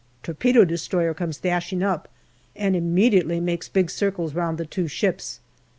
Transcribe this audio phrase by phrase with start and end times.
[0.23, 2.07] Torpedo destroyer comes dashing up,
[2.55, 5.41] and immediately makes big circles round the two ships.